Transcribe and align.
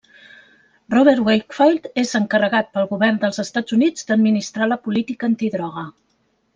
Robert 0.93 1.21
Wakefield 1.27 1.85
és 2.05 2.15
encarregat 2.21 2.73
pel 2.79 2.89
govern 2.97 3.23
dels 3.27 3.41
Estats 3.47 3.79
Units 3.81 4.11
d'administrar 4.11 4.73
la 4.75 4.83
política 4.89 5.33
antidroga. 5.35 5.91